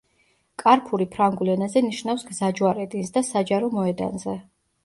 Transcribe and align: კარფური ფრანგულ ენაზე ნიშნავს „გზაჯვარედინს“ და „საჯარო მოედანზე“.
კარფური 0.63 1.05
ფრანგულ 1.15 1.51
ენაზე 1.55 1.83
ნიშნავს 1.89 2.25
„გზაჯვარედინს“ 2.31 3.15
და 3.19 3.27
„საჯარო 3.29 3.71
მოედანზე“. 3.77 4.39